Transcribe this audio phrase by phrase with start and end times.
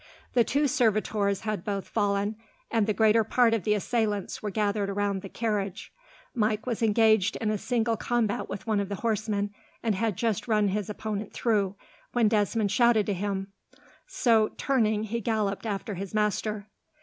[0.33, 2.35] The two servitors had both fallen,
[2.71, 5.93] and the greater part of the assailants were gathered round the carriage.
[6.33, 9.51] Mike was engaged in a single combat with one of the horsemen,
[9.83, 11.75] and had just run his opponent through
[12.13, 13.53] when Desmond shouted to him;
[14.07, 16.65] so, turning, he galloped after his master.